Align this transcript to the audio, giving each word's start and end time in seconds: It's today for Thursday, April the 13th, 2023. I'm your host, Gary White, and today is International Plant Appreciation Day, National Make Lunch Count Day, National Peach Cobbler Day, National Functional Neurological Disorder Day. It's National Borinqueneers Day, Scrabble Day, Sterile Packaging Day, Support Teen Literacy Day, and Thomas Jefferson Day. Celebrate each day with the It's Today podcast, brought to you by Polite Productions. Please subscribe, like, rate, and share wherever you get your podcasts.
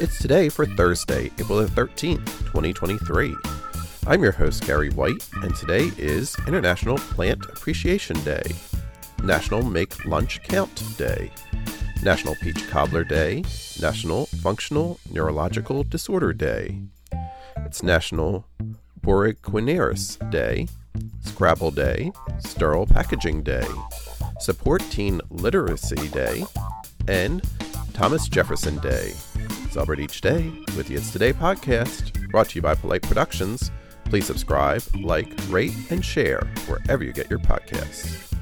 It's 0.00 0.18
today 0.18 0.48
for 0.48 0.66
Thursday, 0.66 1.26
April 1.38 1.58
the 1.58 1.66
13th, 1.66 2.26
2023. 2.46 3.36
I'm 4.08 4.24
your 4.24 4.32
host, 4.32 4.66
Gary 4.66 4.90
White, 4.90 5.24
and 5.42 5.54
today 5.54 5.92
is 5.96 6.36
International 6.48 6.98
Plant 6.98 7.44
Appreciation 7.44 8.20
Day, 8.24 8.42
National 9.22 9.62
Make 9.62 10.04
Lunch 10.04 10.42
Count 10.42 10.82
Day, 10.98 11.30
National 12.02 12.34
Peach 12.34 12.68
Cobbler 12.68 13.04
Day, 13.04 13.44
National 13.80 14.26
Functional 14.26 14.98
Neurological 15.12 15.84
Disorder 15.84 16.32
Day. 16.32 16.80
It's 17.58 17.84
National 17.84 18.46
Borinqueneers 19.00 20.18
Day, 20.28 20.66
Scrabble 21.22 21.70
Day, 21.70 22.10
Sterile 22.40 22.86
Packaging 22.86 23.44
Day, 23.44 23.66
Support 24.40 24.82
Teen 24.90 25.20
Literacy 25.30 26.08
Day, 26.08 26.44
and 27.06 27.42
Thomas 27.92 28.26
Jefferson 28.26 28.78
Day. 28.78 29.12
Celebrate 29.74 29.98
each 29.98 30.20
day 30.20 30.52
with 30.76 30.86
the 30.86 30.94
It's 30.94 31.10
Today 31.10 31.32
podcast, 31.32 32.30
brought 32.30 32.50
to 32.50 32.54
you 32.54 32.62
by 32.62 32.76
Polite 32.76 33.02
Productions. 33.02 33.72
Please 34.04 34.24
subscribe, 34.24 34.84
like, 35.00 35.26
rate, 35.48 35.74
and 35.90 36.04
share 36.04 36.44
wherever 36.68 37.02
you 37.02 37.12
get 37.12 37.28
your 37.28 37.40
podcasts. 37.40 38.33